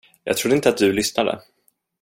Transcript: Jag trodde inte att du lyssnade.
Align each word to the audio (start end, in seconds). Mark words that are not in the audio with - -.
Jag 0.23 0.37
trodde 0.37 0.55
inte 0.55 0.69
att 0.69 0.77
du 0.77 0.93
lyssnade. 0.93 1.41